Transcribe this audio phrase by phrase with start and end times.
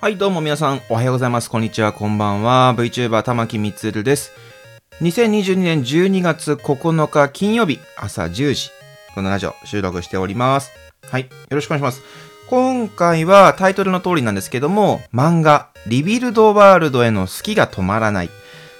[0.00, 1.50] はい、どうも皆さん、おはようございます。
[1.50, 2.74] こんにちは、こんばんは。
[2.74, 4.32] VTuber 玉木みつるです。
[5.02, 8.70] 2022年12月9日金曜日、朝10時、
[9.14, 10.70] このラジオ収録しております。
[11.02, 12.02] はい、よろしくお願いします。
[12.48, 18.30] 今回はタイトルの通りなんですけども、漫画、リビルドワールドへの好きが止まらない。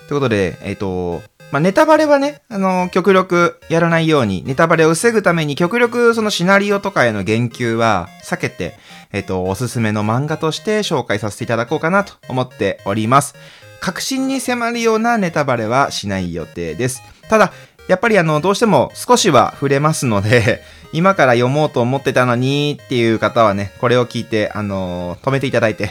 [0.09, 1.21] ということで、えっ、と、
[1.53, 8.79] まあ、ネタバレはね、あの、極力やらないように、ネタバレを防ぐために極力そのシナリオとかへの言及は避けて、
[9.13, 13.35] えっ、と、おすすめの漫画として紹介させていただこうかなと思っております。
[13.81, 17.03] 確信に迫るようなネタバレはしない予定です。
[17.29, 17.53] ただ、
[17.89, 25.91] やっぱりあの、どうしても少しは触れますので、 今から読もうと思ってたのにっていう方はね、これを聞いて、あのー止めていただいて、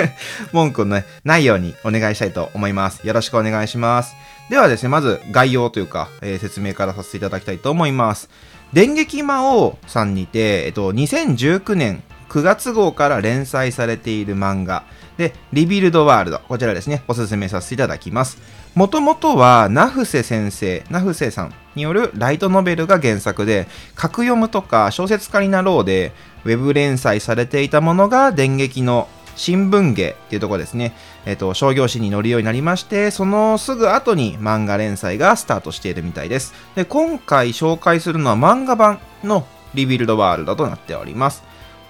[0.52, 3.06] 文句のね、ないようにお願いしたいと思います。
[3.06, 4.14] よろしくお願いします。
[4.50, 8.28] ではですね、まず概要というか、えー説明からさせていただきたいと思います。
[8.74, 14.84] 電撃魔王さんにて、えっと、2019年9月号から連載されている漫画
[15.16, 16.40] で、リビルドワールド。
[16.40, 18.38] こちらですね、おすすめさせていただきます。
[18.74, 26.12] もともとは、ナフセ先生、ナフセさんによるライトノベルが原作で、格読むとか小説家になろうで、
[26.44, 30.94] ウェブ連載されていたものが電撃の新聞芸っていうところですね。
[31.26, 36.54] えっ、と、商業誌に載るようになりまして、そのすぐ後に漫画連載がスタートしているみたいです。
[36.74, 41.42] で、今回紹介するのは漫画版のリビルドワールドとなっております。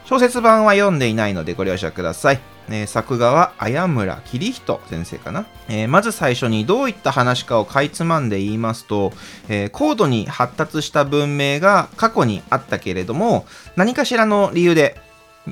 [0.05, 2.41] 小説版は読んでいないのでご了承ください。
[2.69, 9.13] えー作画は綾村桐人先生かな、えーまず最初にどういった話かをかいつまんで言いますと、
[9.49, 15.01] えー高度に発達した文明が過去にあったけれども何かしらの理由で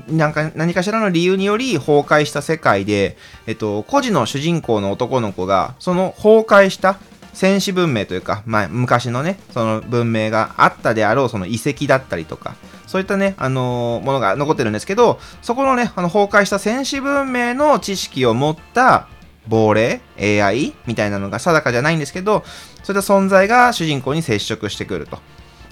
[0.09, 6.99] なんか何かしらの理由により崩壊した世界で、えっと、孤児の主人公の男の子がその崩壊した
[7.35, 19.09] 戦士文明というか、まあ、昔のね、その文明があったであろうその遺跡だったりとか、そういったね、あのーものが残ってるんですけど、そこのね、あの崩壊した戦士文明の知識を持った
[19.49, 20.75] 亡霊 ?AI?
[20.87, 22.45] みたいなのが定かじゃないんですけど、
[22.83, 25.19] そういった存在が主人公に接触してくると。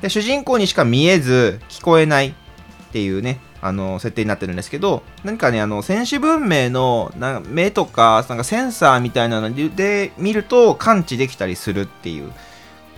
[0.00, 2.32] で、主人公にしか見えず、聞こえないっ
[2.92, 12.32] ていうね、あの、設定になってるんですけど、何かね、あの、戦士文明のな目とか、なんかセンサーみたいなので見ると感知できたりするっていう、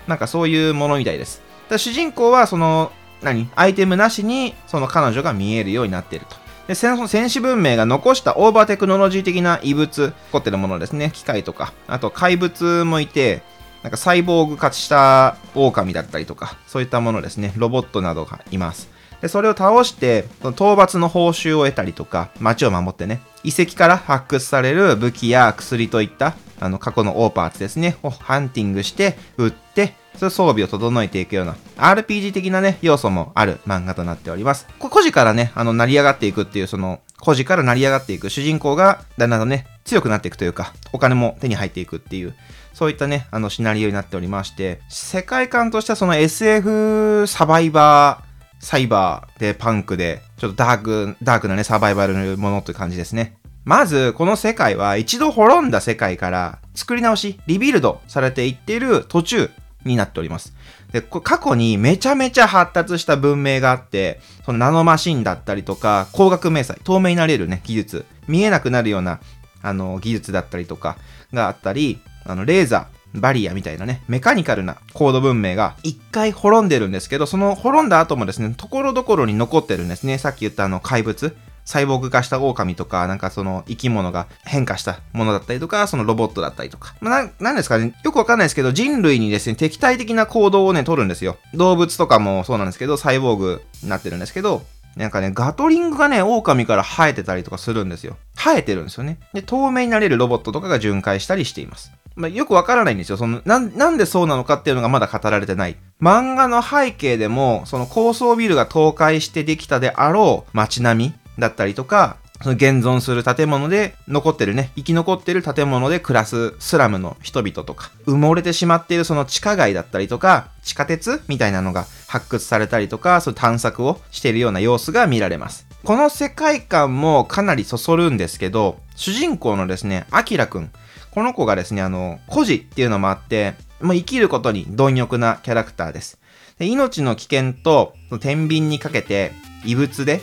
[0.06, 1.42] なんかそういうものみたいです。
[1.68, 6.36] だ主人公は、その、何アイテムなしに、その彼女が見えるようになっていると。
[6.68, 11.10] で、戦その戦士文明が残したオーバーテクノロジー的な異物、残ってるものですね。
[11.12, 13.42] 機械とか、あと怪物もいて、
[13.82, 17.52] なんかサイボーグ化した狼だったりとか、そういったものですね。
[17.56, 18.88] ロボットなどがいます。
[19.22, 34.66] で、それを倒して、その討伐の報酬を得たりとか、街を守ってね、遺跡から発掘される武器や薬といった、あの、過去のオーパーツですね、をハンティングして、売って、それ装備を整えていくような、RPG 的なね、要素もある漫画となっております。
[34.80, 42.34] こ孤児からね、あの、成り上がっていくっていう、その、孤児から成り上がっていく主人公が、だんだんね、強くなっていくというか、お金も手に入っていくっていう、
[42.74, 48.31] そういったね、あの、シナリオになっておりまして、世界観としてはその SF サバイバー、
[48.62, 53.36] サイバーでパンクで、ちょっとダーク、ダークなね、サバイバルのものという感じですね。
[53.64, 59.50] まず、この世界は一度滅んだ世界から作り直し、リビルドされていっている途中
[59.84, 60.54] になっております。
[60.92, 69.18] で、過去にめちゃめちゃ発達した文明があって、そのナノマシンだったりとか、光学迷彩、透明になれるね、技術、見えなくなるような、
[69.62, 70.98] あの、技術だったりとか
[71.32, 80.18] があったり、あの、レーザー、バリアみたいなね、メカニカルなコード文明が一回滅んでるんですけど、その滅んだ後もですね、ところどころに残ってるんですね。
[80.18, 86.94] さっき言ったあの怪物、サイボーグ化した狼とか、なんかその生き物が変化したものだったりとか、そのロボットだったりとか。
[87.00, 91.36] まあ、なんですかね、よくわかんないですけど、人類にですね、敵対的な行動をね、取るんですよ。
[91.54, 94.64] 動物とかもそうなんですけど、サイボーグになってるんですけど、
[94.96, 98.16] なんかね、ガトリングがね、狼から生えてたりとかするんですよ。
[98.36, 99.18] 生えてるんですよね。
[99.32, 101.92] で、透明になれるロボットとかが巡回したりしています。
[102.14, 103.16] まあ、よくわからないんですよ。
[103.16, 105.76] そのな、なんでそうなのかっていうのがまだ語られてない。
[106.00, 125.66] 漫画の背景でも、その高層ビルが倒壊してできたであろう街並みだったりとか、その現存する建物で残ってるね、生き残ってる建物で暮らすスラムの人々とか、埋もれてしまっているその地下街だったりとか、地下鉄みたいなのが発掘されたりとか、そういう探索をしているような様子が見られます。
[125.84, 130.70] この世界観もかなりそそるんですけど、主人公のですね、アキラくん。
[131.12, 136.18] この子がですね、あの、孤児っていうのもあって、もう生きることに貪欲なキャラクターです。
[136.58, 139.32] で命の危険と天秤にかけて
[139.64, 140.20] 異物で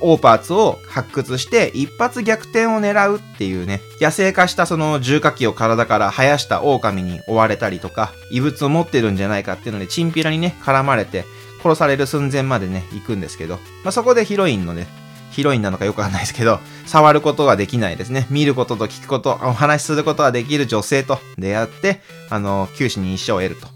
[0.00, 11.24] オーパーツを発掘して一発逆転を狙うっていうね、野生化したその重火器を体から生やした狼に追われたりとか、異物を持ってるんじゃないかっていうので、チンピラにね、絡まれて
[11.62, 14.86] 殺される寸前までね、行くんですけど、まあ、そこでヒロインのね、
[15.34, 18.28] ヒロインなのかよくわかんないですけど、触ることができないですね。
[18.30, 22.00] 見ることと聞くこと、お話しすることはできる女性と出会って、
[22.30, 23.73] あの、九死に一生を得ると。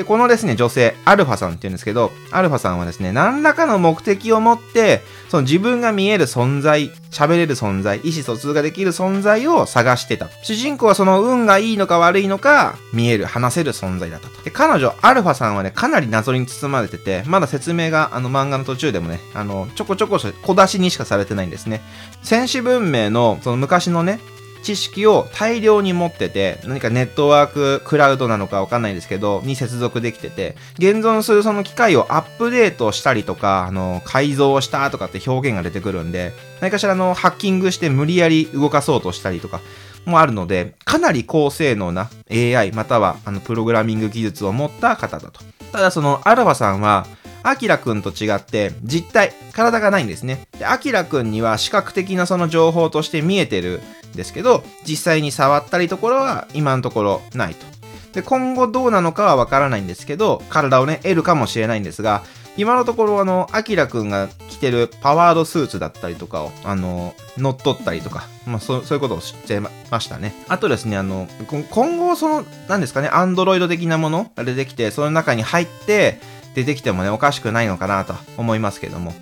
[0.00, 10.30] で、このですね、女性、アルファさんって言うんですけど、アルファさんはですね、何らかの目的を持って、その自分が見える存在、喋れる存在、意思疎通ができる存在を探してた。
[10.42, 14.42] 主人公はその運がいいのか悪いのか、見える、話せる存在だったと。
[14.42, 21.82] で、彼女、アルファさんはね、かなり謎に包まれてて、まだ説明が、あの漫画の途中でもね、あの、ちょこちょこ小出しにしかされてないんですね。
[22.22, 24.18] 戦士文明の、その昔のね、
[24.62, 39.60] 知識を大量に持ってて、何かネットワーククラウドなのかわかんないですけど、に接続できてて、現存するその機械をアップデートしたりとか、あの、改造したとかって表現が出てくるんで、何かしらのハッキングして無理やり動かそうとしたりとか、
[40.04, 45.40] もあるので、かなり高性能な AI またはあのプログラミング技術を持った方だと。
[45.72, 47.06] ただそのアルファさんは、
[47.42, 50.46] アキラくんと違って実体、体がないんですね。
[50.58, 53.80] で、アキラくんには視覚的なその情報として見えてる
[54.12, 57.66] んですけど、実際に触ったりところは今のところないと。
[58.12, 62.22] で、今後どうなのかはわからないんですけど、体をね、得るかもしれないんですが、
[62.56, 70.34] 今のところあの、アキラくんが着てるパワードスーツだったりとかを、あの、乗っ取ったりとか、まあそ、そういうことを知ってましたね。
[70.48, 71.28] あとですね、あの、
[71.70, 76.20] 今後その、何ですかね、アンドロイド的なものが出てきて、その中に入って、
[76.54, 79.12] 出てきてもね、おかしくないのかなと思いますけども、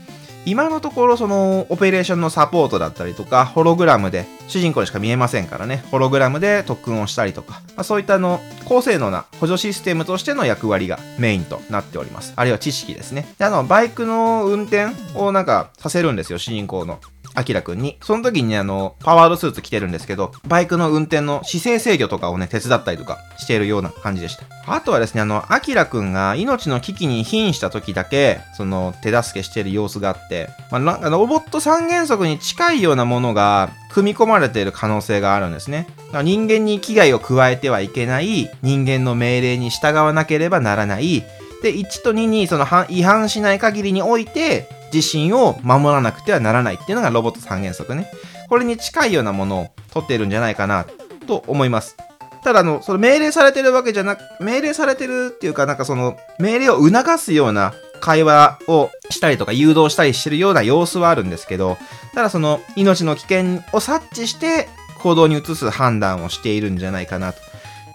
[0.48, 12.32] 今のところそのオペレーションのサポートだったりとか、ホログラムで、主人公にしか見えませんからね、ホログラムで特訓をしたりとか、まあ、そういったあの、高性能な補助システムとしての役割がメインとなっております。
[12.34, 13.28] あるいは知識ですね。
[13.38, 16.98] で、あの、バイクの運転をなんかさせるんですよ、主人公の。
[17.38, 17.96] アキラくんに。
[18.02, 24.44] その時に、あの、パワードスーツ着てるんですけど、バイクの運転の姿勢制御とかをね、手伝ったりとかしているような感じでした。
[24.66, 35.86] あとはですね、あの、アキラくんが命の危機に瀕した時だけ、その、手助けしてる様子があって、まあ、なんかロボット三原則に近いようなものが組み込まれている可能性があるんですね。
[36.22, 41.24] 人間に危害を加えてはいけない、人間の命令に従わなければならない、
[41.62, 48.10] で、1と2にその違反しない限りにおいて、自身を守らなくてはならないっていうのがロボット三原則ね。
[48.48, 50.86] これに近いようなものを取っているんじゃないかな
[51.26, 51.96] と思います。
[52.42, 61.76] ただ、あの、その命令されてるわけじゃなく、命令されてるっていうか、なんかその、命令を促すような会話をしたりとか誘導したりしてるような様子はあるんですけど、
[62.14, 64.68] ただその、命の危険を察知して
[65.00, 67.40] 行動に移す判断をしているんじゃないかなと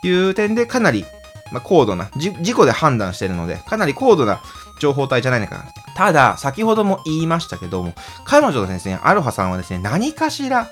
[0.07, 1.05] いう点で、かなり、
[1.53, 4.41] まあ、高度な、事故で判断してるので、かなり高度な
[4.79, 5.65] 情報体じゃないのかな
[5.95, 7.93] ただ、先ほども言いましたけども、
[8.25, 10.67] 彼女ですね、アルファさんはですね、何かしら、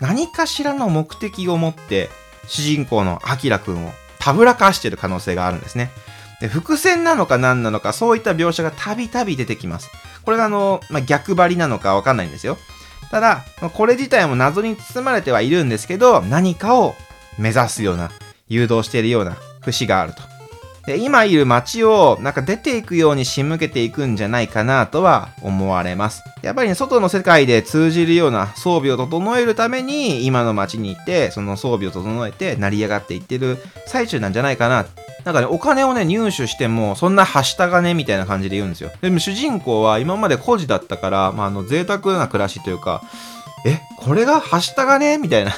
[0.00, 2.10] 何かしらの目的を持って、
[2.48, 5.90] 主人公のアキラくんをたぶらかしてる可能性があるんですね。
[6.40, 9.90] で、伏線なのか何なのか、そういった描写がたびたび出てきます。
[10.24, 12.58] これがあの、まあ、逆張りなのかわかんないんですよ。
[13.12, 13.44] ただ、
[13.74, 16.96] これ自体も謎に包まれてはいるんですけど、何かを
[17.38, 18.10] 目指すような、
[18.48, 20.22] 誘導しているような節があると。
[20.86, 26.22] で今いる街をなんか出ていくように仕向けていくんじゃないかなとは思われます。
[26.42, 34.86] やっぱりね、外の世界で通じるような装備を整えるために今の街に行って、その装備を整えて成り上がっていってる最中なんじゃないかな。
[35.24, 38.92] なんかね、お金をね、入手しても、そんなはした金みたいな感じで言うんですよ。
[39.02, 43.02] でも主人公は今まで孤児だったから、まあ、あの、贅沢な暮らしというか、
[43.66, 45.18] え、これがはした金？
[45.18, 45.50] みたいな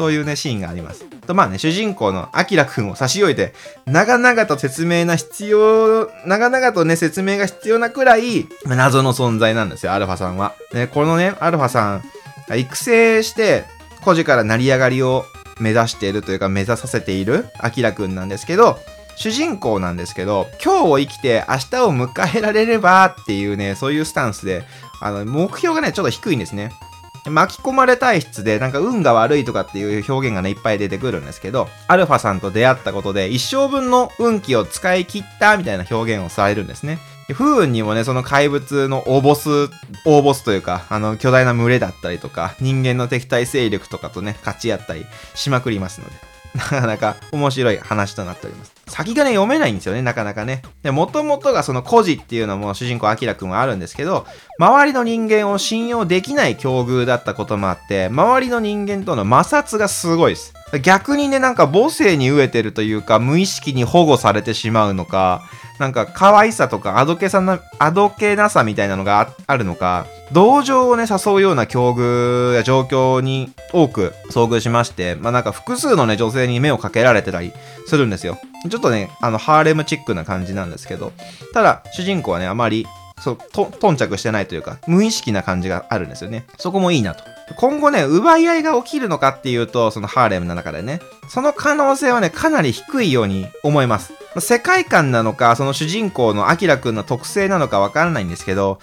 [0.00, 1.04] そういうね、シーンがあります。
[1.26, 3.52] と、まあね、主人公のアキラくんを差し置いて、
[3.84, 10.54] 長々と説明な必要、長々とね、説明が必要なくらい、謎の存在なんですよ、アルファさんは。
[10.72, 12.02] ね、このね、アルファさん、
[12.58, 13.64] 育成して、
[14.00, 15.26] 孤児から成り上がりを
[15.58, 18.78] 目指しているというか、目指させているアキラくんなんですけど、
[19.16, 24.64] 主人公なんですけど、今日を生きて明日を迎えられればっていうね、そういうスタンスで、
[25.02, 26.72] あの、目標がね、ちょっと低いんですね。
[27.26, 36.98] 巻き込まれ体質でなんか運が悪いとかっていう表現がねいっぱい出てくるんですけどアルファさんと出会ったことで一生分の運気を使い切ったみたいな表現をされるんですね
[37.32, 39.68] 不運にもね、その怪物の大ボス、
[40.04, 46.30] 大ボスというか、あの、巨大な群れだったりとか、人間の敵対勢力とかとね、勝ち合ったりしまくりますので。
[46.54, 48.79] なかなか面白い話となっております。
[48.90, 50.62] 先がね、読めないんですよね、なかなかね。
[50.82, 54.26] で、もともとがその孤児っていうのも主人公アキラくんはあるんですけど、
[54.58, 60.52] 周りの人間を信用できない境遇だったこともあって、周りの人間との摩擦がすごいです。
[60.78, 65.42] 逆にね、なんか母性に飢えてるというか、無意識に保護されてしまうのか、
[65.80, 77.52] なんか可愛さとかあどけさな、あどけなさみたいなのがあるのか、同情をね、誘うような境遇や状況に多く遭遇しまして、まあなんか複数のね、女性に目をかけられてたり
[77.86, 78.38] するんですよ。
[78.68, 81.12] ちょっとね、あの、ハーレムチックな感じなんですけど、
[81.52, 82.86] ただ、主人公はね、あまり
[83.20, 86.44] そう、と、頓着してないというか、無意識な感じがあるんですよね。
[86.58, 87.22] そこもいいなと。
[87.56, 94.12] 今後ね、奪い合いが起きるのかっていうと、そのハーレムの中でね、その可能性はね、かなり低いように思います。
[94.38, 98.78] 世界観なのか、その主人公のアキラくんの特性なのかわからないんですけど、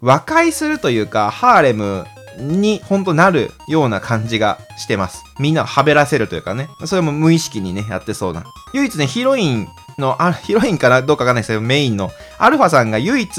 [0.00, 2.06] 和解するというか、ハーレム
[2.38, 5.22] にほんとなるような感じがしてます。
[5.38, 6.68] みんなをはべらせるというかね。
[6.86, 8.44] それも無意識にね、やってそうな。
[8.72, 13.30] 唯一ね、ヒロインの、あ、ヒロインかなどうかわかんないですけど、メインのアルファさんが唯一、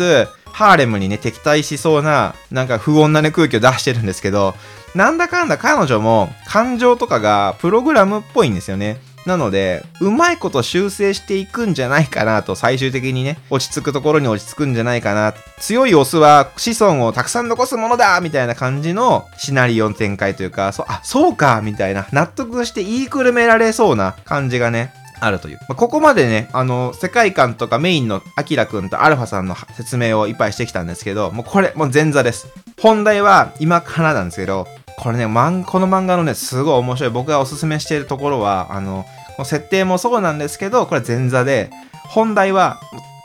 [0.51, 4.55] ハーレムにね、敵対しそうな、なんか不穏なね、空気を出してるんですけど、
[4.95, 8.97] なんだかんだ彼女も感情とかがプログラムっぽいんですよね。
[9.25, 15.33] なので、うまいこと修正していくんじゃないかなと、最終的にね、落ち着くところに落ち着くんじゃないかな。
[15.59, 25.57] 強いオスは子孫をたくさん残すものだみたいな感じのシナリオの展開というか、そあ、そうかみたいな、納得して言いくるめられそうな感じがね、あるという。
[25.67, 32.47] まあ、ここまでね、あの、世界観とかメインのアキラくんとアルファさんの説明をいっぱいしてきたんですけど、もうこれ、もう前座です。
[32.81, 37.09] 本題は今からなんですけど、これね、この漫画のね、すごい面白い。
[37.11, 39.05] 僕がおすすめしているところは、あの、
[39.45, 41.69] 設定もそうなんですけど、これ前座で、
[42.09, 42.79] 本題は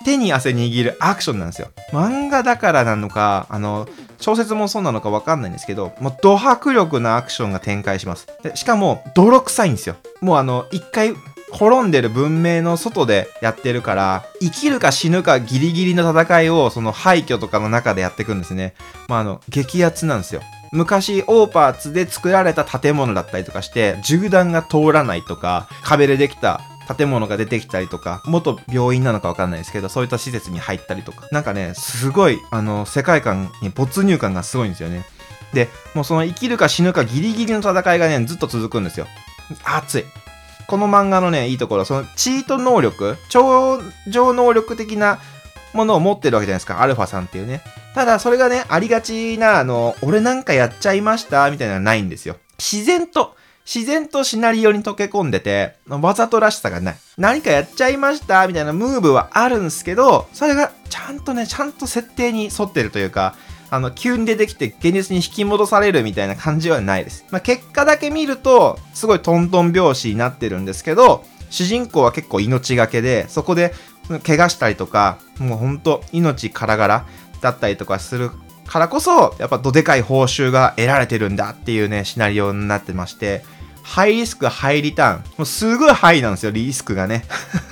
[0.05, 1.69] 手に汗握るアクションなんですよ。
[1.91, 3.89] 漫画だからなのか、あの、
[4.21, 8.29] 小説もそうなのかわかんないんですけど、もう、ド迫力なアクションが展開します。
[8.43, 9.97] でしかも、泥臭いんですよ。
[10.21, 11.15] もうあの、一回、
[11.55, 18.75] 滅んでる文明の外でやってるから、生きるか死ぬかギリギリの戦いを、その廃墟とかの中でやっていくんですね。
[19.09, 20.43] まあ、あの、激アツなんですよ。
[20.73, 26.61] 昔オーパーツで作られた建物だったりとかして、銃弾が通らないとか、壁でできた
[26.97, 35.05] 建物が出てきたりとか、元病院なのかわかんないですけど、そういった施設に入ったりとか、なんかね、すごい、あの、世界観に没入感がすごいんですよね。
[35.53, 39.07] で、もうその生きるか死ぬかギリギリの戦いがね、ずっと続くんですよ。
[39.65, 40.05] 熱い。
[40.67, 45.19] この漫画のね、いいところ、そのチート能力、超常能力的な
[45.73, 46.81] ものを持ってるわけじゃないですか。
[46.81, 47.63] アルファさんっていうね。
[47.95, 52.37] ただ、それがね、ありがちな、あの、俺なんかやっちゃいましたみたいなのはないんですよ。
[52.59, 56.97] 自然と、自然とシナリオに溶け込んでて、わざとらしさがない。
[57.17, 63.35] 何かやっちゃいましたみたいなムーブはあるんですけど、それがちゃんとね、ちゃんと設定に沿ってるというか、
[63.71, 67.25] あの、急に出てきて現実に引き戻されるみたいな感じはないです。
[67.31, 73.75] まあ、結果だけ見ると、すごいトントン拍子になってるんですけど、主人公は結構命がけで、そこで
[74.25, 77.07] 怪我したりとか、もうほんと命からがら
[77.41, 78.31] だったりとかする
[78.67, 83.45] からこそ、やっぱどでかい報酬が得られてるんだっていうね、シナリオになってまして、
[83.83, 85.25] ハイリスク、ハイリターン。
[85.37, 87.25] もうすごいハイなんですよ、リスクがね。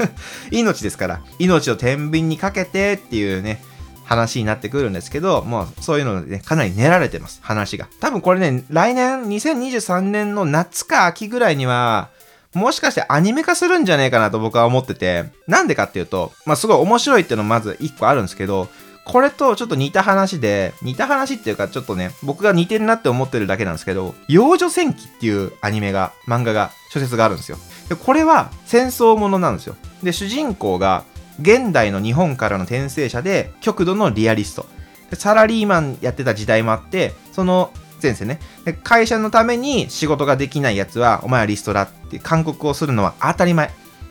[0.52, 1.20] 命ですから。
[1.38, 3.64] 命を天秤にかけてっていうね、
[4.12, 7.88] 話になってくるんですけど、もうそういうので、ね、かなり練られてます、話が。
[8.00, 12.11] 多分これね、来年、2023年の夏か秋ぐらいには、
[12.54, 18.69] もしかしてアニメ化するんじゃねえかなと僕は思ってて、なんでかっていうと、まあすごい面白いっていうのまず一個あるんですけど、
[19.04, 27.57] これとちょっと似た話で、似た話っていうかちょっとね、僕が似てるなって思ってるだけなんですけど、幼女戦記っていうアニメが、漫画が、小説があるんですよ。
[27.88, 29.76] で、これは戦争ものなんですよ。
[30.02, 31.04] で、主人公が
[31.40, 34.66] 現代の日本からの転生者で極度のリアリスト。
[35.14, 37.72] サラリーマンやってた時代もあって、その
[38.02, 38.40] 前世ね。
[38.82, 43.70] 会社のために仕事ができないやつは、お前はリストラって勧告をするのは当たり前。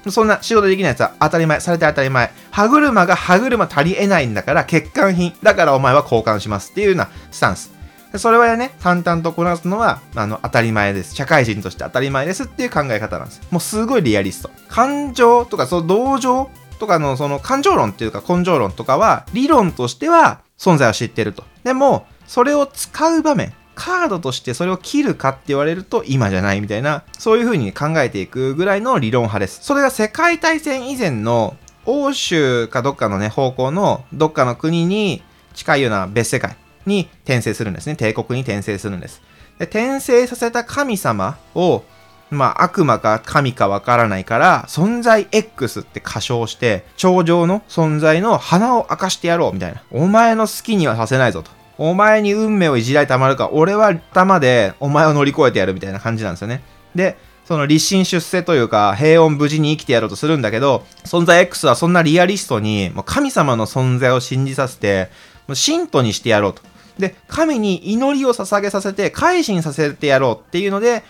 [0.09, 2.31] そんな仕事できないやつは当たり前、されて当たり前。
[2.51, 5.33] 歯車が歯車足り得ないんだから欠陥品。
[5.43, 7.71] だからお前は交換しますっていうようなスタンス。
[8.17, 11.15] それはね、淡々とこなすのは、あの、当たり前です。
[11.15, 13.41] 社会人として当たり前ですっていう考え方なんです。
[13.51, 14.51] もうすごいリアリスト。
[14.67, 16.49] 感情とか、その同情
[16.81, 21.43] とかのその感情論っていうか根性論とかは、理論としては存在を知ってると。
[21.63, 29.59] でも、それを使う場面、カードとしてそれを切るかって言われると今じゃないみたいな、そういう風に考えていくぐらいの理論派です。
[29.61, 35.21] それが世界大戦以前の欧州かどっかのね、方向のどっかの国に
[35.53, 36.57] 近いような別世界
[36.88, 37.95] に転生するんですね。
[37.95, 39.21] 帝国に転生するんです。
[39.59, 41.83] で転生させた神様を、
[42.31, 49.83] まあ悪魔か神かわからないから、存在 X って仮称して、頂上の存在の花を明かしてやろうみたいな。
[49.91, 51.51] お前の好きにはさせないぞと。
[51.77, 56.63] お前に運命をいじられたまるか、俺は玉でお前を乗り越えてやるみたいな感じなんですよね。
[56.95, 65.09] で、その立身出世というか、平穏無事に生きてやろうとするんだけど、存在 X はそんなリアリストに、もう神様の存在を信じさせて、
[65.47, 66.61] もう信徒にしてやろうと。
[66.97, 71.03] で、神に祈りを捧げさせて、改心させてやろうっていうので、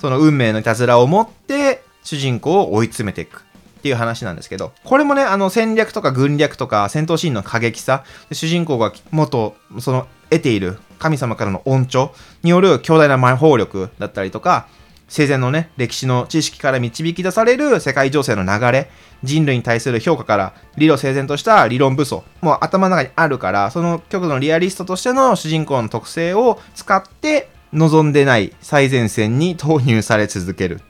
[0.00, 3.44] その運命のいたずらを持って、主人公を追い詰めていく。
[3.78, 8.02] っていう話なんですけど、これもね、あの戦略とか軍略とか戦闘シーンの過激さ、
[8.32, 12.10] 主人公が元、その得ている神様からの恩寵
[12.42, 14.66] による強大な魔法力だったりとか、
[15.08, 18.90] 生前のね、歴史の知識から導き出される世界情勢の流れ、
[19.22, 30.80] 人類に対する評価から理路整然とした理論武装、もう頭の中にあるから、その極度のリアリストとしての主人公の特性を使って望んでない最前線に投入され続ける。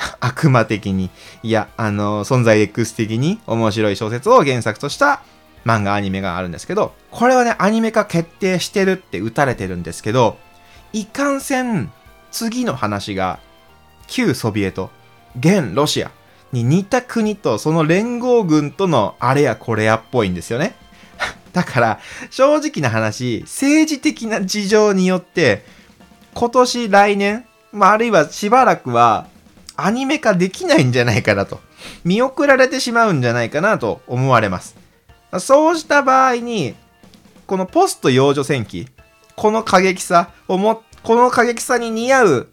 [0.20, 1.10] 悪魔的に、
[1.42, 5.22] いや、あの、存在 X 的に面白い小説を原作とした
[5.64, 10.38] 漫画アニメがあるんですけど、これはね、アニメ化決定してるって打たれてるんですけど、
[10.92, 11.92] いかんせん、
[12.30, 13.38] 次の話が、
[14.06, 14.90] 旧ソビエト、
[15.38, 16.10] 現ロシア
[16.52, 20.74] に似た国とその連合軍とのあれやこれやっぽいんですよね。
[21.52, 25.64] だから、正直な話、政治的な事情によって、
[26.34, 29.26] 今年来年、まあ、あるいはしばらくは、
[29.76, 31.60] アニメ化できないんじゃないかなと。
[32.04, 34.76] 見送られてしまうんじゃないかなと思われます。
[35.38, 36.74] そうした場合に、
[37.46, 38.88] このポスト幼女戦記、
[39.36, 42.48] この過激さをも、この過激さに似合う、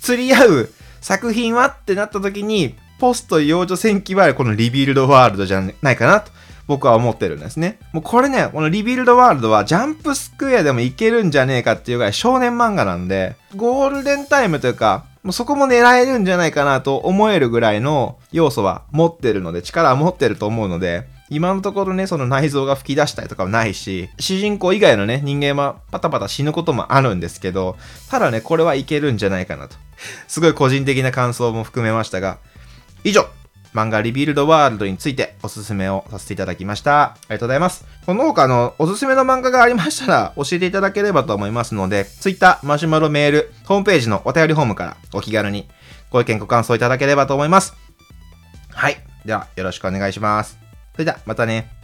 [0.00, 6.30] 釣り合う作品はってなった時に、ポスト幼女戦記はこのリビルドワールドじゃないかなと
[6.70, 7.80] 僕は思ってるんですね。
[7.92, 27.76] もうこれね、このリビルドワールドはジャンプスクエアでもいけるんじゃねえかっていうぐらい少年漫画なんで、ゴールデンタイムというか、もうそこも狙えるんじゃないかなと思えるぐらいの要素は持ってるので、力は持ってると思うので、今のところね、その内臓が吹き出したりとかはないし、主人公以外のね、人間はパタパタ死ぬこともあるんですけど、
[28.08, 29.74] ただね、これはいけるんじゃないかなと。
[30.28, 32.38] すごい個人的な感想も含めましたが、
[33.02, 33.26] 以上、
[33.72, 37.02] 漫画リビルドワールドについておすすめをさせていただきました。
[37.02, 37.84] ありがとうございます。
[38.06, 45.68] この他のおすすめの漫画がありましたら教えていただければと思いますので、Twitter、マシュマロメール、ホームページのお便りフォームからお気軽に
[46.10, 47.74] ご意見ご感想いただければと思います。
[48.72, 48.96] はい。
[49.24, 50.58] では、よろしくお願いします。
[50.92, 51.79] それでは、またね。